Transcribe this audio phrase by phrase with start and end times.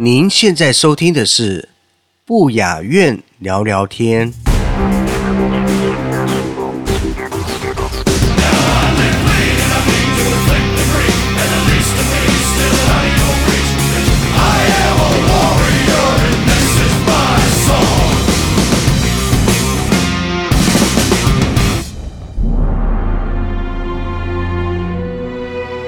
[0.00, 1.70] 您现在收听的是
[2.24, 4.32] 不雅院聊聊天。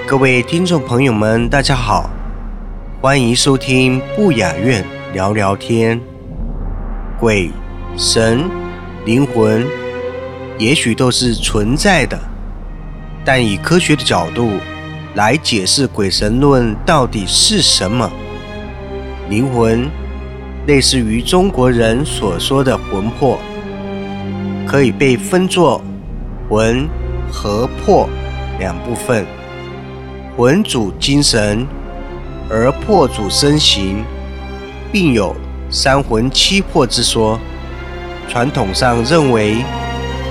[0.04, 2.10] 各位听众朋友们，大家好。
[3.02, 4.84] 欢迎收听不雅院
[5.14, 5.98] 聊聊天。
[7.18, 7.50] 鬼、
[7.96, 8.44] 神、
[9.06, 9.66] 灵魂，
[10.58, 12.18] 也许都是存在的，
[13.24, 14.50] 但以科学的角度
[15.14, 18.10] 来解释鬼神论到底是什么？
[19.30, 19.88] 灵魂
[20.66, 23.38] 类似于中国人所说的魂魄，
[24.66, 25.82] 可以被分作
[26.50, 26.86] 魂
[27.32, 28.06] 和魄
[28.58, 29.24] 两部分。
[30.36, 31.66] 魂主精神。
[32.50, 34.04] 而魄主身形，
[34.90, 35.36] 并有
[35.70, 37.38] 三魂七魄之说。
[38.28, 39.64] 传统上认为，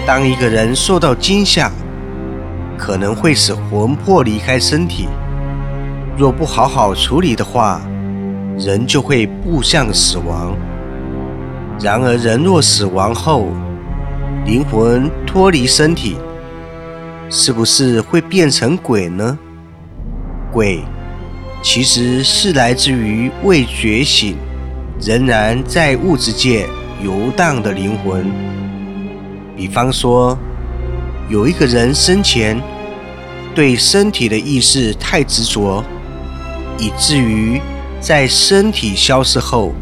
[0.06, 1.72] 当一个人受到惊吓，
[2.78, 5.08] 可能会使魂魄离开身体。
[6.18, 7.82] 若不好好处理的话，
[8.58, 10.54] 人就会步向死亡。
[11.80, 13.48] 然而，人若死亡后，
[14.46, 16.18] 灵魂脱离身体，
[17.30, 19.38] 是不是会变成鬼呢？
[20.52, 20.84] 鬼。
[21.62, 24.38] 其实是来自于未觉醒、
[25.02, 26.66] 仍然在物质界
[27.04, 28.26] 游荡的灵魂。
[29.58, 30.38] 比方说，
[31.28, 32.60] 有一个人生前
[33.54, 35.84] 对身体的意识太执着，
[36.78, 37.60] 以至于
[38.00, 39.74] 在身体消失后，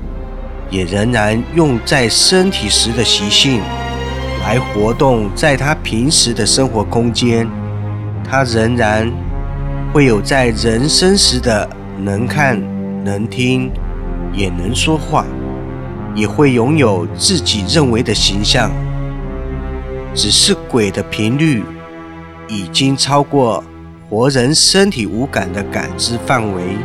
[0.71, 3.61] 也仍然用在身体时的习性
[4.41, 7.47] 来活动在他平时的生活空间，
[8.27, 9.13] 他仍然。
[9.97, 12.61] 会有在人生时的能看、
[13.03, 13.71] 能听，
[14.31, 15.25] 也能说话，
[16.13, 18.69] 也会拥有自己认为的形象。
[20.13, 21.63] 只是鬼的频率
[22.47, 23.63] 已经超过
[24.07, 26.77] 活人身体无感的感知范围。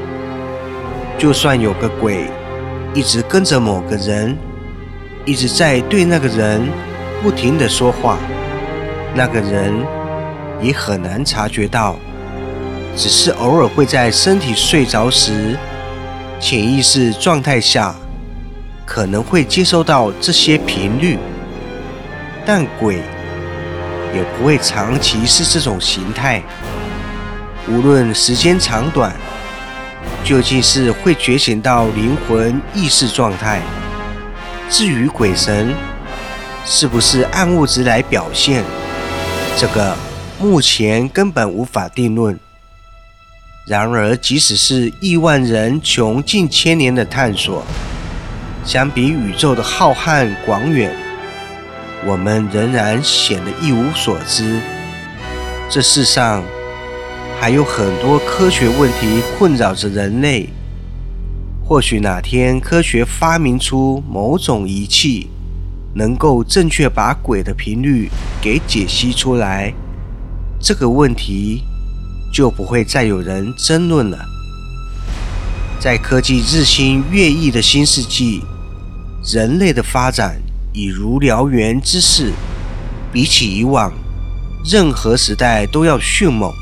[1.18, 2.24] 就算有个鬼
[2.94, 4.34] 一直跟着某个人，
[5.26, 6.62] 一直在对那个人
[7.22, 8.16] 不停的说话，
[9.14, 9.70] 那个人
[10.62, 11.94] 也很难察觉到。
[12.94, 15.56] 只是偶尔会在身体睡着时，
[16.38, 17.94] 潜意识状态下，
[18.84, 21.18] 可能会接收到这些频率，
[22.44, 22.96] 但鬼
[24.14, 26.42] 也不会长期是这种形态。
[27.68, 29.14] 无论时间长短，
[30.22, 33.62] 究竟是会觉醒到灵魂意识状态。
[34.68, 35.74] 至于鬼神
[36.64, 38.62] 是不是按物质来表现，
[39.56, 39.96] 这个
[40.38, 42.38] 目前根本无法定论。
[43.64, 47.62] 然而，即使是亿万人穷近千年的探索，
[48.64, 50.92] 相比宇宙的浩瀚广远，
[52.04, 54.60] 我们仍然显得一无所知。
[55.70, 56.42] 这世上
[57.40, 60.48] 还有很多科学问题困扰着人类。
[61.64, 65.30] 或许哪天科学发明出某种仪器，
[65.94, 69.72] 能够正确把鬼的频率给解析出来，
[70.60, 71.62] 这个问题。
[72.32, 74.18] 就不会再有人争论了。
[75.78, 78.42] 在科技日新月异的新世纪，
[79.24, 80.40] 人类的发展
[80.72, 82.32] 已如燎原之势，
[83.12, 83.92] 比起以往
[84.64, 86.52] 任何时代都要迅猛。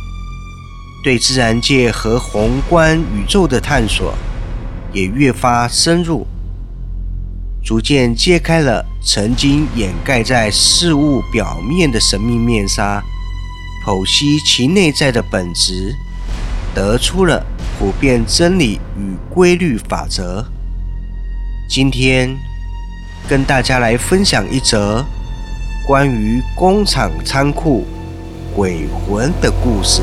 [1.02, 4.14] 对自然界和宏观宇宙的探索
[4.92, 6.26] 也越发深入，
[7.62, 13.02] 逐渐揭开了曾经掩盖在事物表面的神秘面纱。
[13.82, 15.94] 剖析其内在的本质，
[16.74, 17.44] 得出了
[17.78, 20.44] 普遍真理与规律法则。
[21.68, 22.36] 今天
[23.28, 25.04] 跟大家来分享一则
[25.86, 27.86] 关于工厂仓库
[28.54, 30.02] 鬼魂的故事。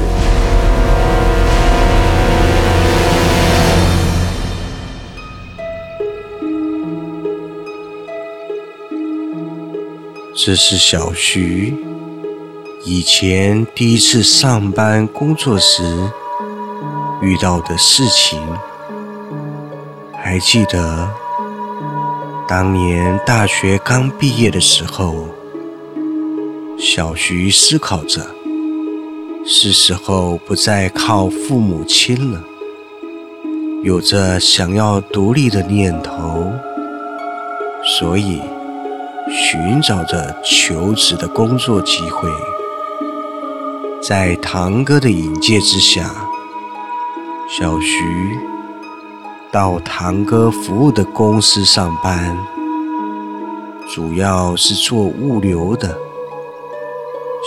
[10.36, 11.76] 这是小徐。
[12.90, 15.84] 以前第一次上班工作时
[17.22, 18.40] 遇到的事情，
[20.14, 21.10] 还记得
[22.48, 25.28] 当年大学刚毕业的时候，
[26.80, 28.26] 小徐思考着，
[29.46, 32.42] 是时候不再靠父母亲了，
[33.84, 36.54] 有着想要独立的念头，
[38.00, 38.40] 所以。
[39.30, 42.30] 寻找着求职的工作机会，
[44.08, 46.10] 在堂哥的引荐之下，
[47.50, 48.40] 小徐
[49.52, 52.38] 到堂哥服务的公司上班，
[53.94, 55.98] 主要是做物流的。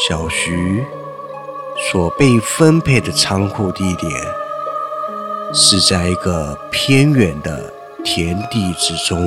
[0.07, 0.85] 小徐
[1.91, 4.13] 所被分配的仓库地点
[5.55, 7.73] 是在一个偏远的
[8.05, 9.19] 田地之中。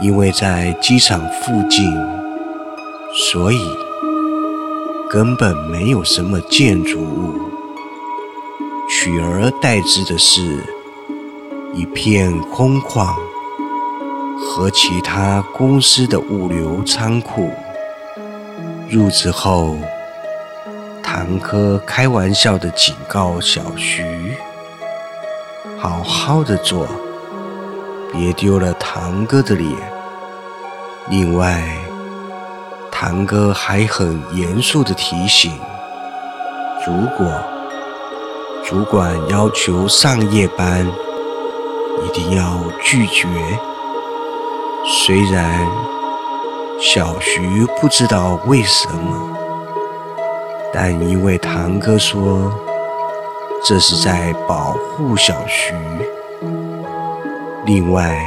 [0.00, 1.92] 因为在机场附近，
[3.32, 3.58] 所以
[5.10, 7.40] 根本没有什么建筑物，
[8.90, 10.62] 取而代之的是
[11.72, 13.14] 一片空旷
[14.38, 17.50] 和其他公司的物流仓库。
[18.90, 19.78] 入职后，
[21.02, 24.04] 唐科开玩笑的警告小徐
[25.80, 26.86] ：“好好的做。”
[28.12, 29.70] 别丢了堂哥的脸。
[31.08, 31.62] 另外，
[33.00, 35.52] 堂哥还很严肃地提醒：
[36.84, 37.32] 如果
[38.64, 40.84] 主管要求上夜班，
[42.04, 43.28] 一定要拒绝。
[44.84, 45.64] 虽然
[46.80, 49.30] 小徐不知道为什么，
[50.74, 52.52] 但因为堂哥说
[53.64, 55.72] 这是在保护小徐。
[57.64, 58.20] 另外，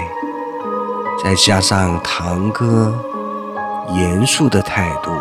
[1.22, 2.96] 再加上堂哥
[3.96, 5.12] 严肃的态度，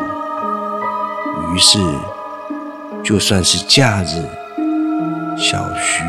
[1.53, 1.79] 于是
[3.03, 4.25] 就算是假日，
[5.37, 6.05] 小徐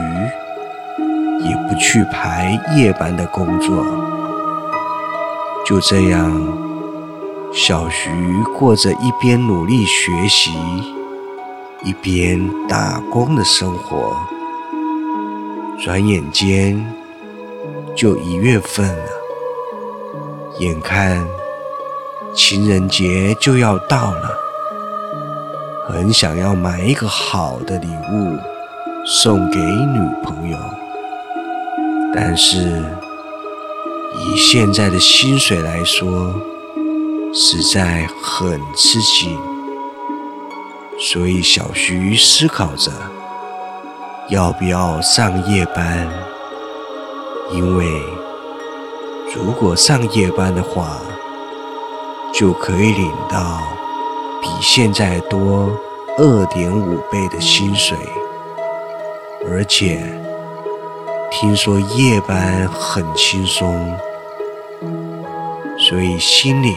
[1.43, 3.85] 也不去排夜班的工作。
[5.65, 6.31] 就这样，
[7.53, 8.09] 小徐
[8.57, 10.51] 过着一边努力学习，
[11.83, 14.15] 一边打工的生活。
[15.83, 16.83] 转眼间。
[17.93, 19.11] 就一月份了，
[20.59, 21.21] 眼看
[22.33, 24.37] 情人节就要到了，
[25.87, 28.37] 很想要买一个好的礼物
[29.05, 30.57] 送给女朋友，
[32.15, 32.83] 但是
[34.17, 36.33] 以现在的薪水来说，
[37.33, 39.37] 实在很吃紧，
[40.99, 42.91] 所以小徐思考着
[44.29, 46.07] 要不要上夜班。
[47.53, 47.85] 因为
[49.35, 51.01] 如果上夜班的话，
[52.33, 53.61] 就可以领到
[54.41, 55.69] 比现在多
[56.17, 57.97] 二点五倍的薪水，
[59.49, 60.01] 而且
[61.31, 63.95] 听说夜班很轻松，
[65.77, 66.75] 所以心里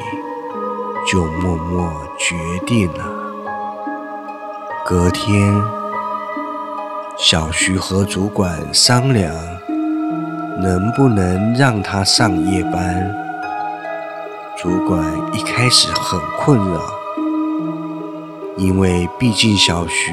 [1.11, 2.37] 就默默决
[2.67, 3.05] 定了。
[4.85, 5.55] 隔天，
[7.17, 9.33] 小徐和主管商量。
[10.57, 13.24] 能不能让他上夜班？
[14.65, 16.81] 主管一开始很困扰，
[18.57, 20.11] 因为毕竟小徐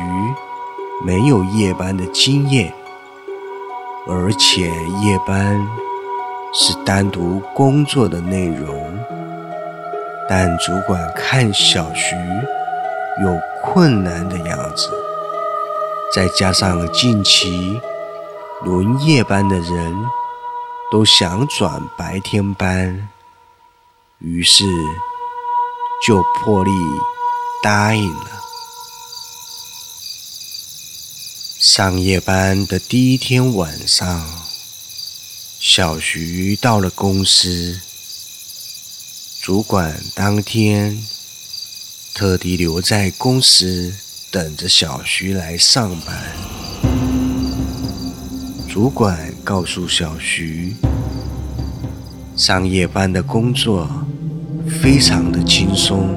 [1.06, 2.74] 没有夜班的经验，
[4.10, 4.64] 而且
[5.02, 5.66] 夜班
[6.54, 8.94] 是单独工作的内容。
[10.28, 12.14] 但主管看小徐
[13.24, 14.90] 有困难的样子，
[16.14, 17.80] 再加上近期
[18.66, 19.96] 轮夜班的人。
[20.92, 23.08] 都想转白天班，
[24.24, 24.64] 于是
[26.06, 26.70] 就破例
[27.64, 28.30] 答应了。
[31.60, 34.24] 上夜班的第一天晚上，
[35.60, 37.80] 小徐到了公司，
[39.42, 41.04] 主管当天
[42.14, 43.92] 特地留在公司
[44.30, 46.36] 等着小徐来上班。
[48.70, 50.76] 主管告诉小徐，
[52.38, 53.90] 上夜班的工作
[54.80, 56.16] 非常的轻松，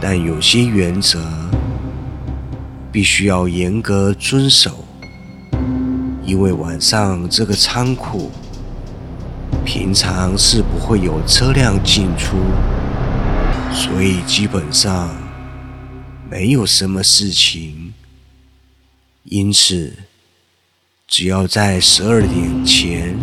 [0.00, 1.18] 但有些原则
[2.92, 4.84] 必须要严格遵守，
[6.24, 8.30] 因为晚上这个仓库
[9.64, 12.36] 平常是不会有车辆进出，
[13.72, 15.08] 所以基本上
[16.30, 17.94] 没有什么事情，
[19.24, 19.92] 因此。
[21.12, 23.18] 只要在十二点前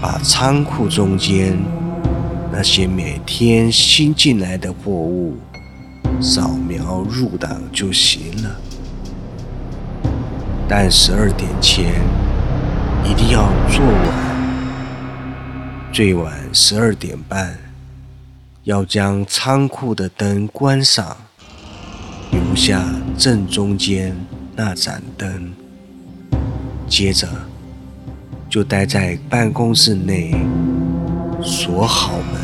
[0.00, 1.58] 把仓库中间
[2.56, 5.34] 那些每天新进来的货物
[6.20, 8.56] 扫描入档就行了。
[10.68, 12.00] 但十二点前
[13.04, 14.06] 一定要做完，
[15.92, 17.58] 最晚十二点半
[18.62, 21.16] 要将仓库的灯关上，
[22.30, 22.84] 留下
[23.18, 24.16] 正中间
[24.54, 25.52] 那盏灯。
[26.86, 27.26] 接着
[28.48, 30.32] 就待在办公室内，
[31.44, 32.40] 锁好门，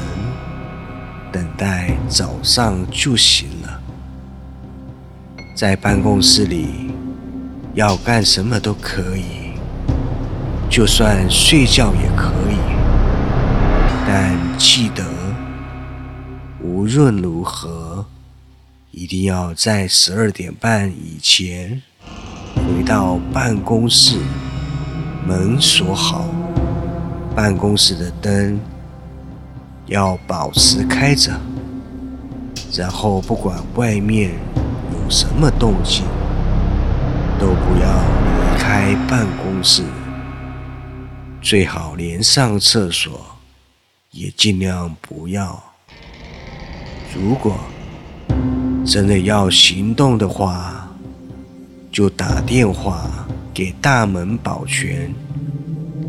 [1.33, 3.81] 等待早上就行了。
[5.57, 6.91] 在办公室里。
[7.75, 9.53] 要干什么都可以，
[10.69, 12.57] 就算睡觉也可以，
[14.05, 15.05] 但记得
[16.61, 18.05] 无论如何，
[18.91, 21.81] 一定要在十二点半以前
[22.57, 24.19] 回到办公室，
[25.25, 26.25] 门锁好，
[27.37, 28.59] 办公室的灯
[29.91, 31.39] 要保持开着，
[32.73, 34.31] 然后不管外面
[34.95, 36.03] 有什么动静。
[37.41, 39.83] 都不要离开办公室，
[41.41, 43.19] 最好连上厕所
[44.11, 45.59] 也尽量不要。
[47.15, 47.59] 如果
[48.85, 50.87] 真的要行动的话，
[51.91, 53.09] 就打电话
[53.55, 55.11] 给大门保全，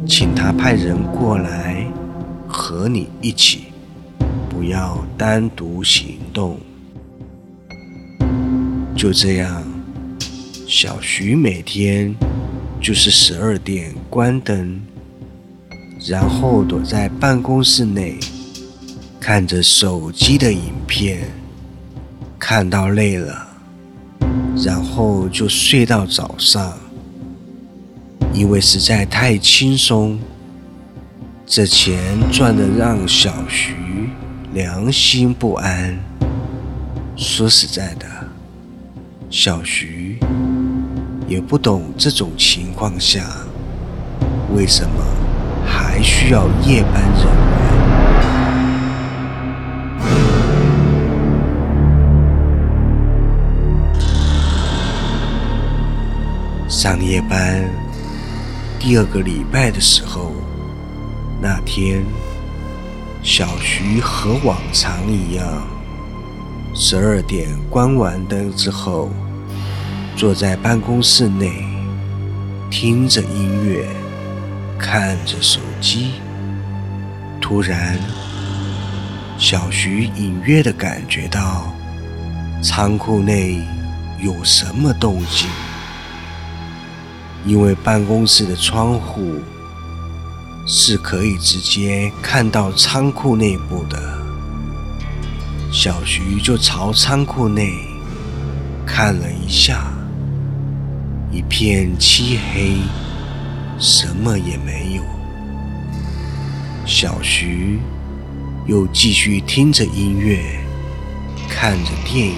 [0.05, 1.88] 请他派人过来
[2.45, 3.70] 和你一起，
[4.71, 6.57] 要单独行动。
[8.95, 9.63] 就这样。
[10.67, 12.15] 小徐每天
[12.79, 14.79] 就是十二点关灯，
[16.07, 18.17] 然后躲在办公室内
[19.19, 21.27] 看着手机的影片，
[22.39, 23.47] 看到累了，
[24.63, 26.73] 然后就睡到早上。
[28.33, 30.17] 因为实在太轻松，
[31.45, 33.75] 这钱赚的让小徐
[34.53, 35.98] 良心不安。
[37.15, 38.05] 说实在的，
[39.29, 40.20] 小徐。
[41.27, 43.25] 也不懂这种情况下
[44.53, 45.01] 为什么
[45.65, 47.31] 还需要夜班人员。
[56.67, 57.63] 上夜班
[58.77, 60.34] 第二个礼拜的时候，
[61.41, 62.03] 那天
[63.23, 65.45] 小徐和往常一样，
[66.73, 69.09] 十二点关完灯之后。
[70.13, 71.65] 坐在办公室内，
[72.69, 73.87] 听着音乐，
[74.77, 76.11] 看着手机。
[77.39, 77.97] 突然，
[79.37, 81.73] 小徐隐约的感觉到
[82.61, 83.61] 仓库内
[84.19, 85.47] 有什么动静。
[87.45, 89.35] 因为办公室的窗户
[90.65, 94.00] 是可以直接看到仓库内部的，
[95.72, 97.74] 小徐就朝仓库内
[98.86, 99.91] 看了一下。
[101.32, 102.75] 一片漆黑，
[103.80, 105.01] 什么也没有。
[106.86, 107.80] 小徐
[108.68, 110.44] 又继续听着音乐，
[111.50, 112.36] 看着电影。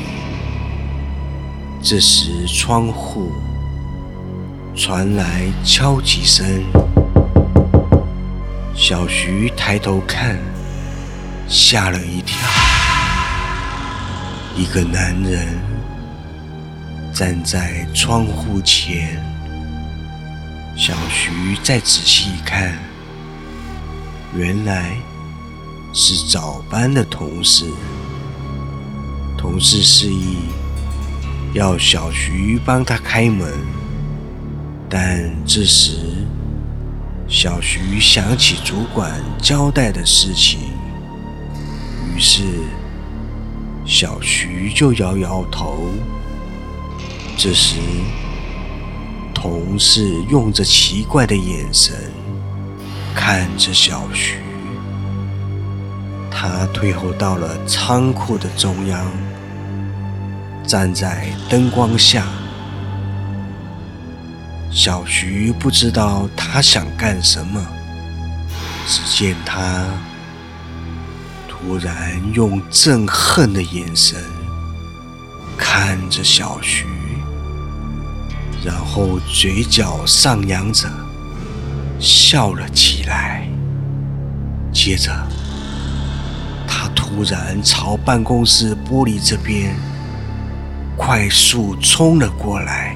[1.81, 3.31] 这时，窗户
[4.75, 6.63] 传来敲击声。
[8.75, 10.37] 小徐抬头看，
[11.47, 12.37] 吓了一跳，
[14.57, 15.47] 一个男人。
[17.13, 19.23] 站在窗户前，
[20.75, 22.73] 小徐再仔细一看，
[24.35, 24.97] 原来
[25.93, 27.65] 是早班的同事。
[29.37, 30.37] 同事示意
[31.53, 33.53] 要小徐帮他开门，
[34.89, 36.22] 但这时
[37.27, 39.11] 小徐想起主管
[39.41, 40.59] 交代的事情，
[42.15, 42.43] 于是
[43.85, 45.89] 小徐就摇摇头。
[47.37, 47.77] 这时，
[49.33, 51.95] 同事用着奇怪的眼神
[53.15, 54.37] 看着小徐。
[56.29, 59.11] 他退后到了仓库的中央，
[60.67, 62.27] 站在灯光下。
[64.73, 67.63] 小徐不知道他想干什么，
[68.87, 69.85] 只见他
[71.47, 74.19] 突然用憎恨的眼神
[75.55, 76.87] 看着小徐。
[78.65, 80.89] 然后嘴角上扬着，
[81.99, 83.47] 笑了起来。
[84.73, 85.11] 接着，
[86.67, 89.75] 他突然朝办公室玻璃这边
[90.97, 92.92] 快速冲了过来，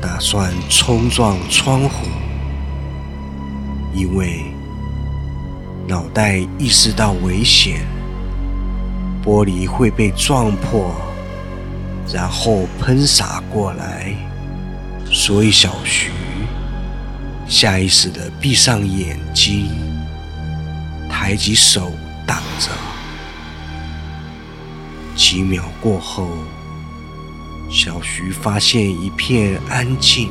[0.00, 2.06] 打算冲撞窗户。
[3.94, 4.44] 因为
[5.88, 7.80] 脑袋意识到危险，
[9.24, 10.94] 玻璃会被撞破，
[12.12, 14.14] 然后喷洒过来。
[15.10, 16.10] 所以小徐
[17.48, 19.70] 下意识地闭上眼睛，
[21.08, 21.92] 抬起手
[22.26, 22.70] 挡着。
[25.14, 26.28] 几秒过后，
[27.68, 30.30] 小徐发现一片安静，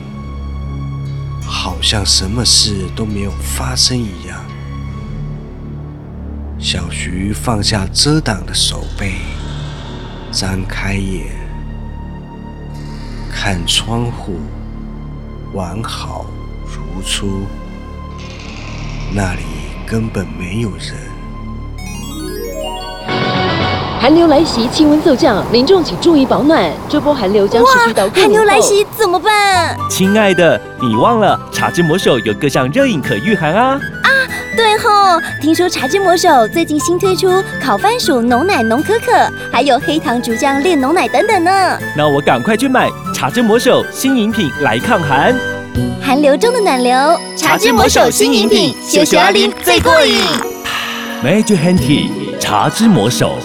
[1.45, 4.39] 好像什么事都没有发生一样。
[6.57, 9.15] 小徐放下遮挡的手背，
[10.31, 11.27] 张开眼，
[13.29, 14.39] 看窗户，
[15.53, 16.25] 完好
[16.63, 17.45] 如初，
[19.13, 19.41] 那里
[19.85, 21.14] 根本没有人。
[24.05, 26.71] 寒流来袭，气温骤降，民众请注意保暖。
[26.87, 28.31] 这波寒流将持续到过寒。
[28.31, 29.75] 流来袭怎么办？
[29.89, 33.81] 亲爱的，你忘了茶之魔手有各项热饮可御寒啊！
[34.03, 34.09] 啊
[34.55, 39.11] 对吼，听说茶之魔手最近新推出烤番薯浓奶浓可可，
[39.51, 41.75] 还有黑糖竹浆炼浓奶等等呢。
[41.97, 45.35] 那我赶快去买茶之魔手新饮品来抗寒。
[45.99, 46.95] 寒流中的暖流，
[47.35, 50.21] 茶之魔手新饮品，秀秀阿林最过瘾。
[51.23, 53.39] Major Handy 茶之魔手。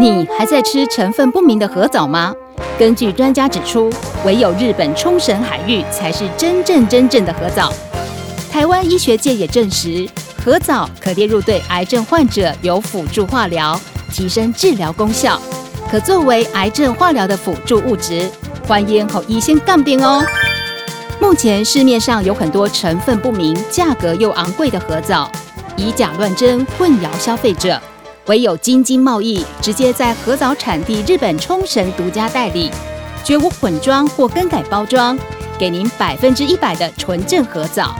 [0.00, 2.32] 你还在吃成分不明的核藻吗？
[2.78, 3.90] 根据专家指出，
[4.24, 7.72] 唯有日本冲绳海域才是真正真正的核藻。
[8.48, 10.08] 台湾医学界也证实，
[10.44, 13.78] 核藻可列入对癌症患者有辅助化疗，
[14.12, 15.42] 提升治疗功效，
[15.90, 18.30] 可作为癌症化疗的辅助物质。
[18.68, 20.24] 欢迎后医先杠定哦。
[21.20, 25.28] 目前市面上有很多成分不明、价格又昂贵的核藻，
[25.76, 27.80] 以假乱真，混淆消费者。
[28.28, 32.70] 唯有京津贸易直接在河藻产地日本冲绳独家代理，
[33.24, 35.18] 绝无混装或更改包装，
[35.58, 37.96] 给您百分之一百的纯正河藻。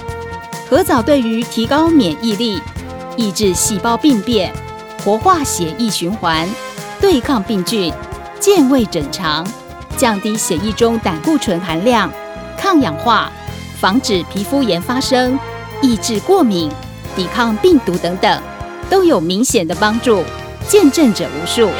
[0.68, 2.60] 河藻对于提高免疫力、
[3.16, 4.52] 抑制细胞病变、
[5.02, 6.46] 活化血液循环、
[7.00, 7.90] 对抗病菌、
[8.38, 9.46] 健胃整肠、
[9.96, 12.12] 降低血液中胆固醇含量、
[12.58, 13.32] 抗氧化、
[13.80, 15.38] 防止皮肤炎发生、
[15.80, 16.70] 抑制过敏、
[17.16, 18.42] 抵抗病毒等等。
[18.90, 20.24] 都有明显的帮助，
[20.68, 21.70] 见证者无数。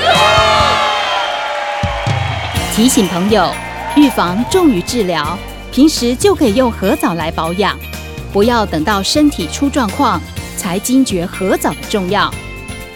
[2.75, 3.51] 提醒朋友，
[3.97, 5.37] 预防重于治疗，
[5.73, 7.77] 平时就可以用核藻来保养，
[8.33, 10.21] 不要等到身体出状况
[10.57, 12.33] 才惊觉核藻的重要。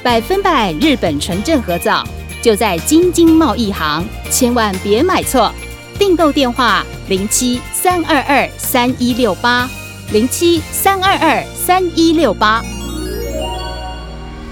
[0.02, 2.04] 百分百日本纯正核藻
[2.40, 5.52] 就在京津贸易行，千万别买错。
[5.98, 9.68] 订购电话：零七三二二三一六八
[10.10, 12.62] 零七三二二三一六八。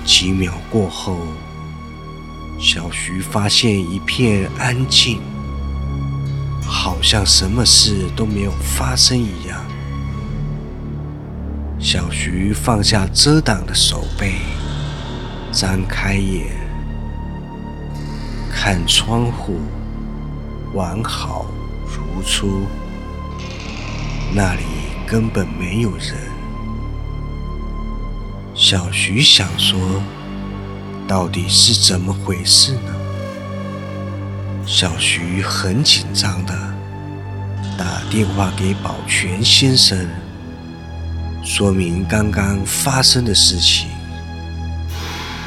[0.04, 1.18] 几秒过后，
[2.58, 5.20] 小徐发现一片安静，
[6.66, 9.60] 好像什么事都没有发生一样。
[11.78, 14.34] 小徐放下遮挡的手背，
[15.50, 16.46] 张开眼，
[18.52, 19.60] 看窗户，
[20.74, 21.46] 完好
[21.86, 22.66] 如初，
[24.34, 24.62] 那里
[25.06, 26.29] 根本没有人。
[28.62, 29.80] 小徐想说
[31.08, 32.94] ：“到底是怎么回事呢？”
[34.68, 36.52] 小徐很紧张的
[37.78, 40.06] 打电话给保全先生，
[41.42, 43.88] 说明刚刚发生的事情。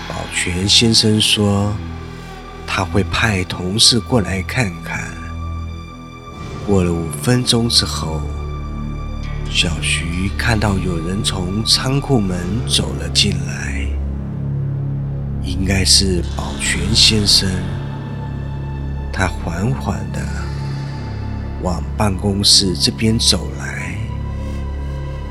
[0.09, 1.71] 保全先生说
[2.65, 5.13] 他会派同事过来看看。
[6.65, 8.19] 过了五分钟之后。
[9.53, 12.35] 小徐看到有人从仓库门
[12.67, 13.87] 走了进来，
[15.43, 17.47] 应该是保全先生。
[19.13, 20.19] 他缓缓地
[21.61, 23.95] 往办公室这边走来，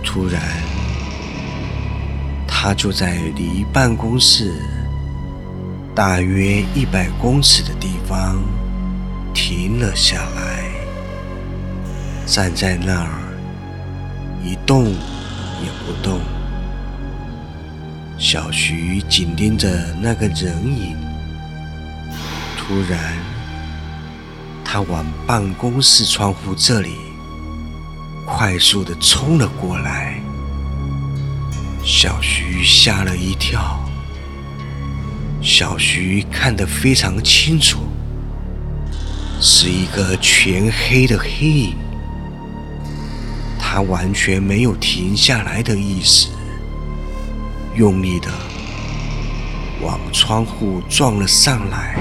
[0.04, 0.40] 突然，
[2.46, 4.54] 他就在离办公室
[5.96, 8.40] 大约一百公尺的地方
[9.34, 10.70] 停了下来，
[12.24, 13.21] 站在那儿。
[14.44, 16.20] 一动也不动，
[18.18, 19.68] 小徐紧盯着
[20.00, 20.96] 那个人影。
[22.56, 23.16] 突然，
[24.64, 26.94] 他往办公室窗户这里
[28.26, 30.20] 快速的冲了过来。
[31.84, 33.78] 小徐吓了一跳。
[35.40, 37.80] 小徐看得非常清楚，
[39.40, 41.81] 是一个全黑的黑影。
[43.74, 46.28] 他完全没有停下来的意思，
[47.74, 48.28] 用力的
[49.80, 51.96] 往窗户撞了上来。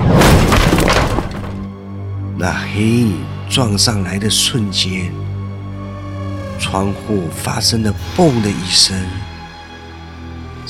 [2.38, 3.14] 那黑影
[3.50, 5.14] 撞上来的瞬间，
[6.60, 8.94] 窗户发生了“嘣”的一声，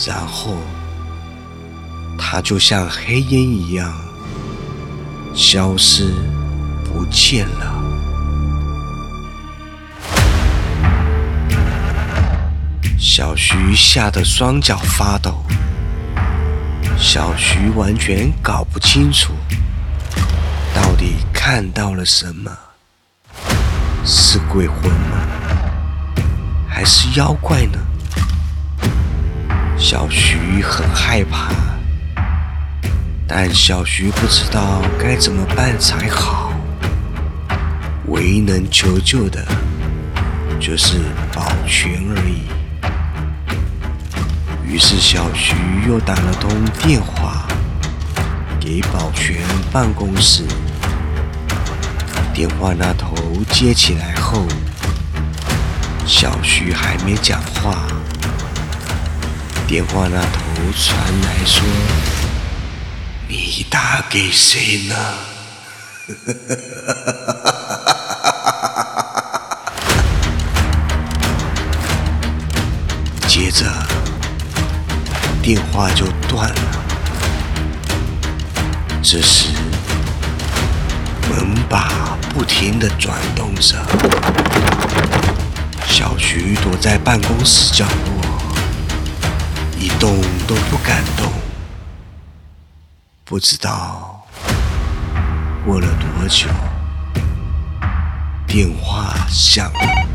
[0.05, 0.55] 然后
[2.15, 3.91] 他就像黑烟一样
[5.33, 6.13] 消失
[6.85, 7.80] 不见了。
[13.03, 15.43] 小徐吓得双脚发抖。
[16.99, 19.33] 小徐完全搞不清楚，
[20.71, 22.55] 到底看到了什么？
[24.05, 25.17] 是鬼魂吗？
[26.69, 27.79] 还是妖怪呢？
[29.79, 31.51] 小徐很害怕，
[33.27, 36.53] 但小徐不知道该怎么办才好。
[38.09, 39.43] 唯一能求救的，
[40.59, 40.99] 就是
[41.33, 42.60] 保全而已。
[44.71, 45.53] 于是小徐
[45.85, 46.49] 又打了通
[46.81, 47.45] 电话
[48.57, 49.35] 给保全
[49.69, 50.45] 办公室。
[52.33, 53.13] 电话那头
[53.51, 54.47] 接起来后，
[56.07, 57.85] 小徐还没讲话，
[59.67, 60.39] 电话那头
[60.73, 61.61] 传来说
[63.27, 64.95] ：“你打给谁呢？”
[75.41, 76.83] 电话就断了。
[79.01, 79.47] 这时，
[81.27, 83.75] 门把不停的转动着。
[85.87, 88.21] 小徐躲在办公室角落，
[89.79, 91.31] 一动都不敢动。
[93.25, 94.23] 不知道
[95.65, 96.47] 过了多久，
[98.45, 100.10] 电话响了。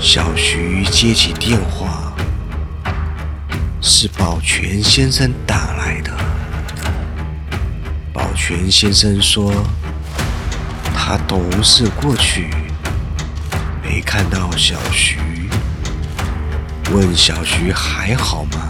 [0.00, 2.12] 小徐接起电话，
[3.80, 6.12] 是保全先生打来的。
[8.12, 9.52] 保全先生说，
[10.94, 12.48] 他同事过去
[13.82, 15.18] 没看到小徐，
[16.92, 18.68] 问小徐还好吗？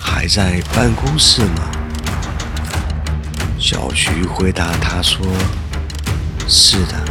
[0.00, 1.70] 还在办公室吗？
[3.56, 5.24] 小徐回答他说
[6.48, 7.04] ：“是的。”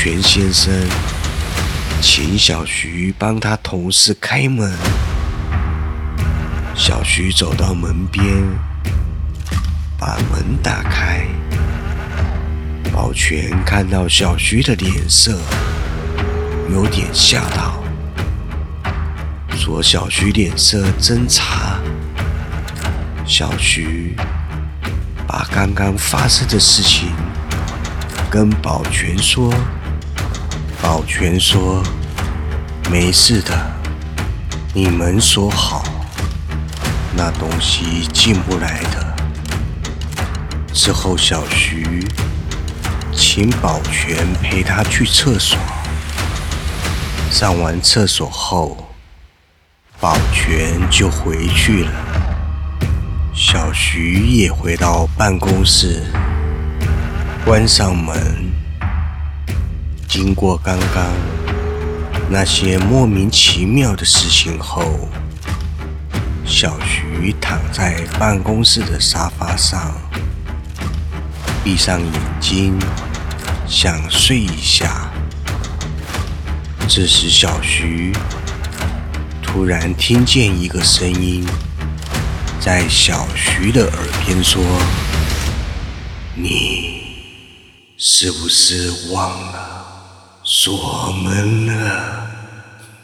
[0.00, 0.72] 保全先生
[2.00, 4.72] 请小徐帮他同事开门。
[6.74, 8.24] 小徐走到门边，
[9.98, 11.26] 把门打开。
[12.90, 15.38] 保全看到小徐的脸色，
[16.72, 17.84] 有点吓到，
[19.54, 21.78] 说：“小徐脸色真差。”
[23.28, 24.16] 小徐
[25.28, 27.12] 把刚刚发生的事情。
[28.30, 29.52] 跟保全说，
[30.82, 31.82] 保全说
[32.90, 33.54] 没事的，
[34.72, 35.84] 你门锁好，
[37.14, 39.14] 那东西进不来的。
[40.72, 42.06] 之后，小徐
[43.12, 45.58] 请保全陪他去厕所，
[47.30, 48.88] 上完厕所后，
[50.00, 51.92] 保全就回去了，
[53.34, 56.02] 小徐也回到办公室。
[57.44, 58.49] 关上门，
[60.10, 61.06] 经过刚刚
[62.28, 65.08] 那些莫名其妙的事情后，
[66.44, 69.94] 小徐躺在办公室的沙发上，
[71.62, 72.76] 闭上眼睛，
[73.68, 75.08] 想睡一下。
[76.88, 78.12] 这时，小徐
[79.40, 81.46] 突然听见一个声音
[82.58, 84.60] 在小徐的耳边说
[86.34, 86.98] ：“你。”
[88.02, 89.69] 是不是忘了
[90.52, 92.26] 锁门了？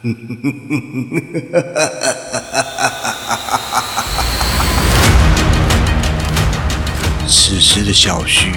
[7.28, 8.50] 此时的小徐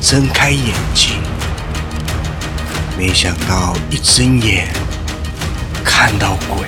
[0.00, 1.20] 睁开眼睛，
[2.96, 4.72] 没想到一睁眼
[5.84, 6.66] 看到鬼，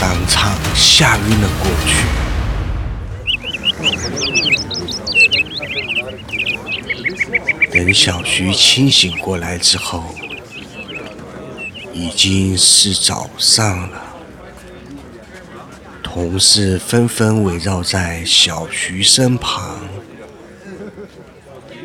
[0.00, 2.06] 当场吓晕了过去。
[7.84, 10.02] 等小徐清醒过来之后，
[11.92, 14.02] 已经是早上了。
[16.02, 19.86] 同事纷纷围绕在小徐身旁。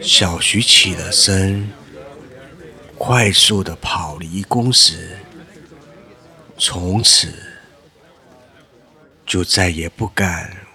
[0.01, 1.69] 小徐起了身，
[2.97, 5.17] 快速的跑离公司，
[6.57, 7.27] 从此
[9.25, 10.65] 就再也不敢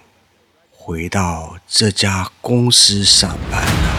[0.69, 3.94] 回到这家公司上班了。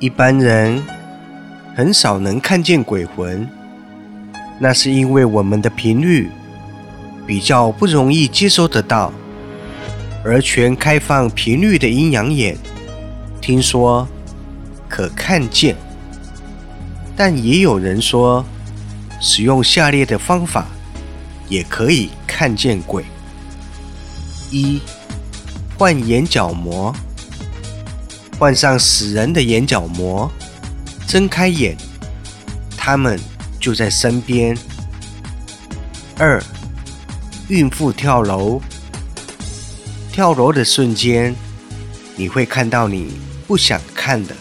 [0.00, 0.82] 一般人
[1.74, 3.48] 很少能看见鬼魂，
[4.58, 6.30] 那是因为我们的频率
[7.26, 9.12] 比较不容易接收得到，
[10.24, 12.56] 而全开放频率的阴阳眼，
[13.40, 14.06] 听说
[14.88, 15.76] 可看见，
[17.16, 18.44] 但也有人说，
[19.20, 20.66] 使用下列的方法
[21.48, 23.04] 也可以看见鬼：
[24.50, 24.80] 一、
[25.78, 26.94] 换眼角膜，
[28.44, 30.30] 换上死人的眼角膜，
[31.08, 31.74] 睁开眼，
[32.76, 33.18] 他们。
[33.58, 34.54] 就在身边。
[36.18, 36.44] 二，
[37.48, 38.60] 孕妇跳楼，
[40.12, 41.34] 跳楼的瞬间，
[42.16, 43.14] 你会看到你
[43.46, 44.36] 不想看的。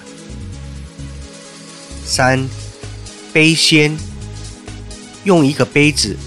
[2.03, 2.45] 三，
[3.31, 3.97] 杯仙，
[5.23, 6.17] 用一个杯子，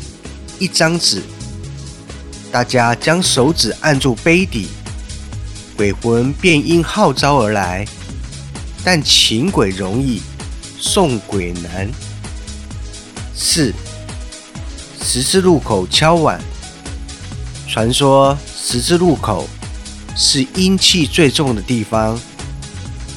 [0.58, 1.22] 一张纸，
[2.50, 4.68] 大家将手指按住杯底，
[5.76, 7.86] 鬼魂便因号召而来，
[8.82, 10.22] 但请鬼容易，
[10.78, 11.86] 送鬼难。
[13.34, 13.74] 四，
[15.02, 16.40] 十字路口敲碗。
[17.68, 19.46] 传说十字路口
[20.16, 22.18] 是阴气最重的地方，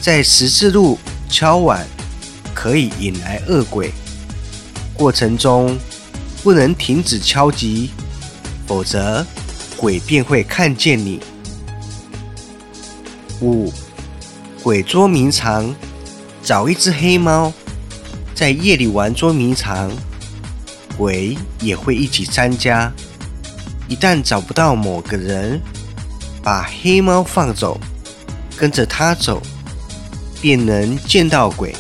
[0.02, 1.88] 在十字路敲碗
[2.54, 3.94] 可以引来恶鬼。
[4.94, 5.78] 过程中
[6.44, 7.92] 不能停止敲击，
[8.68, 9.26] 否则
[9.78, 11.22] 鬼便会看见你。
[13.42, 13.72] 五，
[14.62, 15.74] 鬼捉迷藏，
[16.44, 17.54] 找一只黑猫，
[18.36, 19.92] 在夜里玩捉迷藏。
[20.98, 22.92] 鬼也会一起参加。
[23.88, 25.62] 一旦找不到某个人，
[26.44, 27.80] 把黑猫放走，
[28.58, 29.42] 跟着他走，
[30.42, 31.74] 便能见到鬼。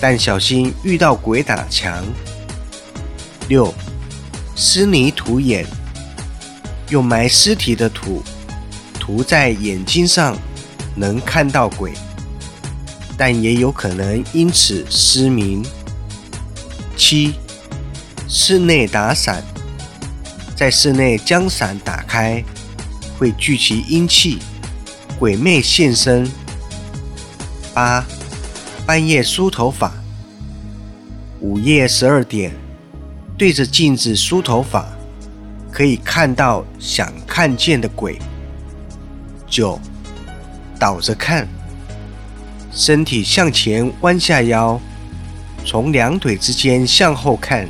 [0.00, 2.04] 但小心遇到鬼打墙。
[3.48, 3.72] 六，
[4.54, 5.66] 湿泥土眼，
[6.90, 8.22] 用埋尸体的土
[9.00, 10.36] 涂在眼睛上，
[10.98, 11.92] 能看到鬼，
[13.16, 15.64] 但也有可能因此失明。
[16.96, 17.34] 七。
[18.30, 19.42] 室内打伞，
[20.54, 22.44] 在室内将伞打开，
[23.18, 24.38] 会聚集阴气，
[25.18, 26.28] 鬼魅现身。
[27.72, 28.04] 八，
[28.84, 29.94] 半夜梳头发，
[31.40, 32.52] 午夜十二点
[33.38, 34.86] 对着镜子梳头发，
[35.72, 38.18] 可以看到想看见的鬼。
[39.48, 39.80] 九，
[40.78, 41.46] 倒着看，
[42.72, 44.80] 身体向前弯下腰，
[45.64, 47.68] 从两腿之间向后看。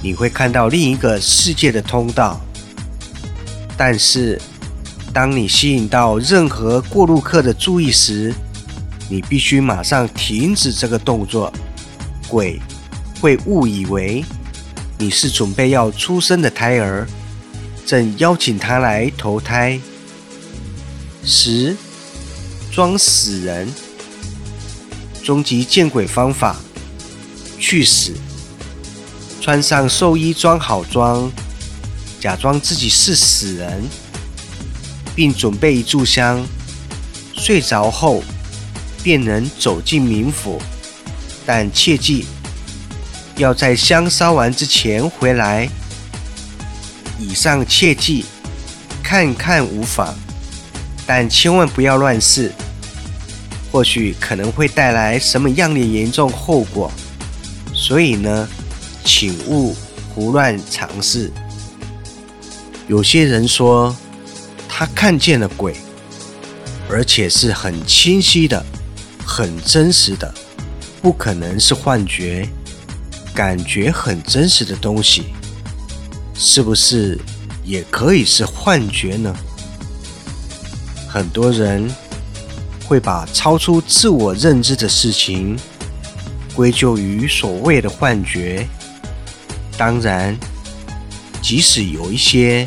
[0.00, 2.40] 你会看到另一个世界的通道，
[3.76, 4.40] 但是
[5.12, 8.32] 当你吸引到任何过路客的注意时，
[9.10, 11.52] 你必须马上停止这个动作。
[12.28, 12.60] 鬼
[13.20, 14.24] 会误以为
[14.98, 17.04] 你是准备要出生的胎儿，
[17.84, 19.80] 正邀请他来投胎。
[21.24, 21.76] 十，
[22.78, 23.66] 装死人，
[25.24, 26.54] 终极见鬼方法，
[27.58, 28.12] 去死。
[29.40, 31.28] 穿上寿衣，装好装，
[32.20, 33.82] 假装自己是死人，
[35.16, 36.46] 并准备一炷香。
[37.34, 38.22] 睡着后，
[39.02, 40.62] 便能走进冥府，
[41.44, 42.26] 但切记
[43.38, 45.68] 要在香烧完之前回来。
[47.18, 48.24] 以上切记，
[49.02, 50.14] 看看无妨，
[51.04, 52.52] 但千万不要乱试，
[53.70, 56.90] 或许可能会带来什么样的严重后果。
[57.74, 58.48] 所以呢？
[59.04, 59.74] 请勿
[60.14, 61.32] 胡乱尝试。
[62.88, 63.96] 有些人说
[64.68, 65.74] 他看见了鬼，
[66.90, 68.62] 而且是很清晰的、
[69.24, 70.34] 很真实的，
[71.00, 72.46] 不可能是幻觉。
[73.34, 75.32] 感觉很真实的东西，
[76.34, 77.18] 是不是
[77.64, 79.34] 也可以是幻觉呢？
[81.08, 81.88] 很多人
[82.88, 85.54] 会把超出自我认知的事情
[86.54, 88.66] 归咎于所谓的幻觉。
[89.76, 90.34] 当然，
[91.42, 92.66] 即使有一些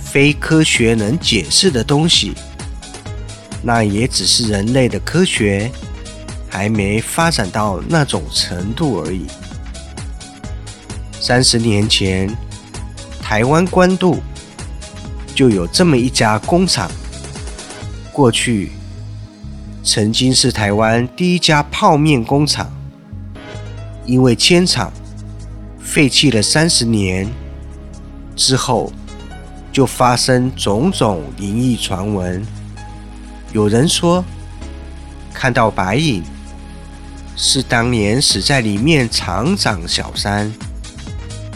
[0.00, 2.32] 非科学能解释的东西，
[3.62, 5.70] 那也只是人类的科学
[6.48, 9.26] 还没发展到那种程度而已。
[11.20, 12.34] 三十年前，
[13.20, 14.22] 台湾关渡
[15.34, 16.90] 就有这么一家工厂，
[18.12, 18.72] 过去
[19.84, 22.70] 曾经是台湾第一家泡面工厂，
[24.06, 24.92] 因为迁厂。
[25.80, 27.28] 废弃了三十年
[28.34, 28.90] 之后，
[29.70, 32.42] 就发生种种灵异传闻。
[33.52, 34.24] 有人说
[35.34, 36.22] 看到白影，
[37.36, 40.50] 是当年死在里面厂长小三；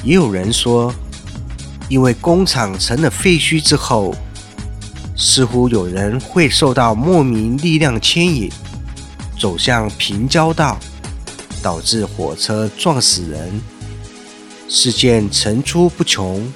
[0.05, 0.93] 也有人说，
[1.89, 4.15] 因为工厂成了废墟之后，
[5.17, 8.51] 似乎有人会受到莫名力量牵引，
[9.41, 10.79] 走向平交道，
[11.63, 13.61] 导致火车撞死人。
[14.69, 16.47] 事件层出不穷，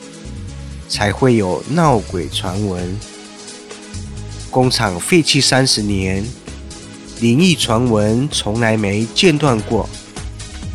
[0.88, 2.98] 才会有闹鬼传闻。
[4.50, 6.22] 工厂废弃三十年，
[7.20, 9.88] 灵异传闻从来没间断过。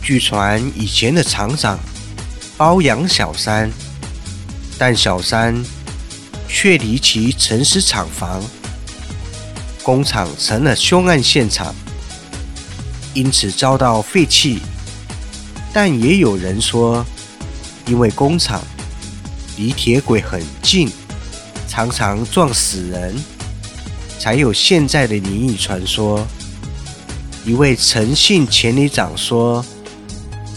[0.02, 1.78] 据传以前的厂长
[2.58, 3.70] 包养小三，
[4.78, 5.62] 但小三
[6.48, 8.44] 却离奇沉尸厂房，
[9.84, 11.74] 工厂成了凶案现场，
[13.14, 14.60] 因此遭到废弃。
[15.74, 17.06] 但也有人说，
[17.88, 18.62] 因为工厂
[19.58, 20.90] 离铁轨很近，
[21.68, 23.16] 常常撞死人，
[24.20, 26.26] 才有现在的灵异传说。
[27.46, 29.66] 一位诚信前里长说。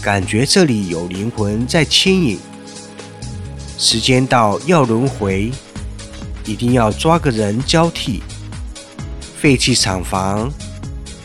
[0.01, 2.39] 感觉这里有灵魂在牵引，
[3.77, 5.51] 时间到要轮回，
[6.49, 8.23] 一定要抓个人交替。
[9.39, 10.51] 废弃厂房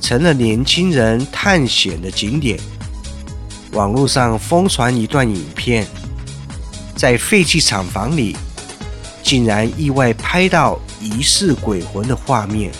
[0.00, 2.58] 成了年轻人探险的景点。
[3.72, 5.86] 网络上疯传一段影片，
[6.94, 8.36] 在废弃厂房里，
[9.22, 12.70] 竟然意外拍到疑似鬼魂的画面。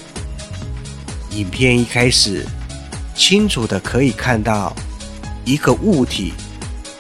[1.31, 2.47] 影片一开始，
[3.17, 4.75] 清楚的可以看到。
[5.47, 6.33] 一个物体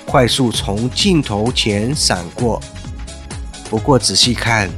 [0.04, 2.60] 快速从镜头前闪过，
[3.70, 4.68] 不过仔细看，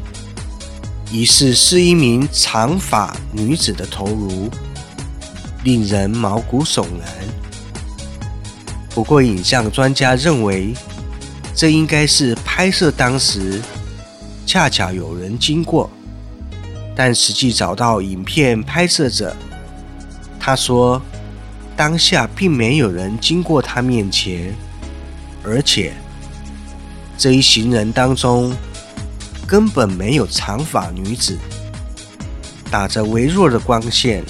[1.10, 4.50] 疑似是一名长发女子的头颅，
[5.64, 7.08] 令人毛骨悚然。
[8.90, 10.74] 不过，影像专家认为，
[11.54, 13.60] 这应该是拍摄当时
[14.44, 15.90] 恰巧有人经过，
[16.94, 19.36] 但实际找到影片拍摄者，
[20.38, 21.00] 他说。
[21.78, 24.56] 当下并没有人经过他面前，
[25.44, 25.92] 而且
[27.18, 28.50] 这一行人当中
[29.46, 31.38] 根本没有长发女子。
[32.70, 34.24] 打着微弱的光线，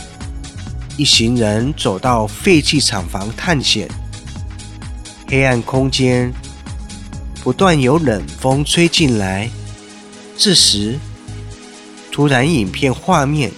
[0.97, 3.89] 一行人走到废弃厂房探险。
[5.29, 6.33] 黑暗空间
[7.43, 9.51] 不断有冷风吹进来，
[10.37, 10.99] 这时
[12.13, 13.51] 突然，影片画面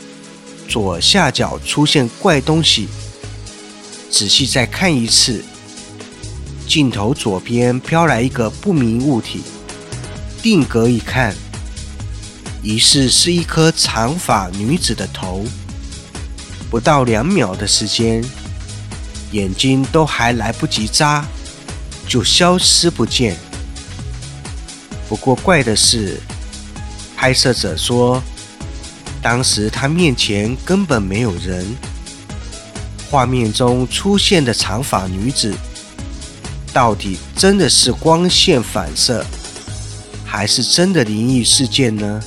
[0.69, 2.89] 左下角出现怪东西。
[4.11, 5.45] 仔细再看一次，
[6.67, 9.43] 镜头左边飘来一个不明物体，
[10.43, 11.37] 定格一看，
[12.69, 15.43] 疑似是一颗长发女子的头。
[16.69, 18.23] 不到两秒的时间，
[19.33, 21.25] 眼睛都还来不及眨，
[22.07, 23.35] 就消失不见。
[25.09, 26.21] 不过怪的是，
[27.17, 28.23] 拍摄者说，
[29.23, 31.67] 当时他面前根本没有人。
[33.11, 35.55] 画面中出现的长发女子，
[36.75, 39.25] 到底真的是光线反射，
[40.27, 42.23] 还是真的灵异事件呢？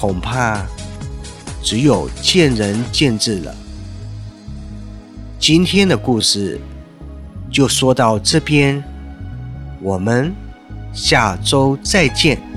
[0.00, 0.64] 恐怕
[1.62, 3.54] 只有见仁见智了。
[5.38, 6.58] 今天的故事
[7.52, 8.82] 就说到这边，
[9.82, 10.32] 我们
[10.94, 12.49] 下周再见。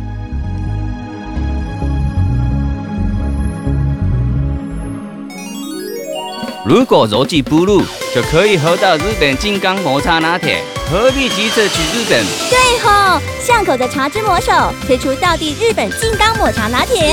[6.66, 7.82] 如果柔记不入，
[8.16, 12.26] 就可以喝到日本金刚抹茶拿铁，何必急着去日本？
[12.50, 14.54] 对吼，巷口的茶之魔手
[14.88, 17.04] 推出到地日本金刚抹茶拿铁，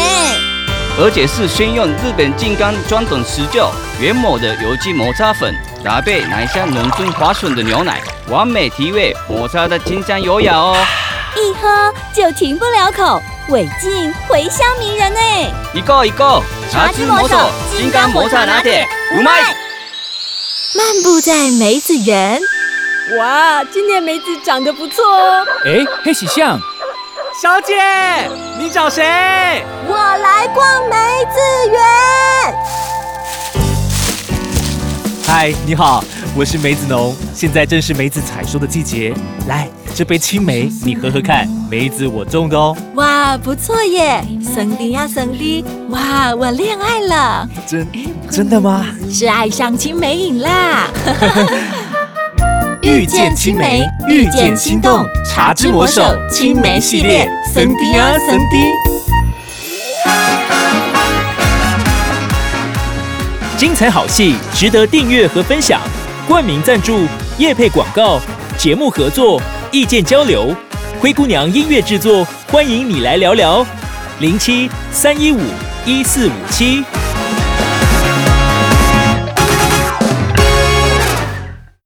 [1.01, 3.69] 而且是先用日本金刚专等持久
[4.01, 5.53] 原抹的有机抹茶粉，
[5.85, 10.77] 搭配奶香浓醇滑顺的牛奶，完美提味抹茶的清香优雅哦。
[11.35, 15.21] 一喝就停不了口，尾劲回香名人呢。
[15.75, 18.87] 一个一个茶之魔手金刚魔茶拿铁。
[19.17, 19.43] 五麦，
[20.77, 22.41] 漫步在梅子园。
[23.19, 25.45] 哇，今年梅子长得不错哦。
[25.65, 26.61] 哎，黑喜象，
[27.43, 27.75] 小姐，
[28.57, 29.03] 你找谁？
[29.89, 31.41] 我来逛梅子
[31.73, 31.81] 园。
[35.27, 36.05] 嗨，你好，
[36.37, 39.13] 我是梅子农，现在正是梅子采收的季节，
[39.49, 39.69] 来。
[39.93, 42.75] 这杯青梅，你喝喝看，梅子我种的哦。
[42.95, 47.49] 哇，不错耶，森迪呀森迪，哇，我恋爱了。
[47.67, 47.87] 真
[48.31, 48.87] 真的吗？
[49.11, 50.89] 是爱上青梅饮啦。
[52.81, 58.73] 遇见青梅，遇见心动，茶之魔手青梅系列，森迪呀森迪。
[63.59, 65.81] 精彩好戏，值得订阅和分享。
[66.31, 67.09] 冠名赞助，
[67.39, 68.21] 夜配广告，
[68.57, 69.43] 节目合作。
[69.73, 70.55] 意见交流，
[71.01, 73.67] 灰姑娘音乐制作，欢迎你来聊聊，
[74.21, 75.41] 零七三一五
[75.85, 76.85] 一四五七。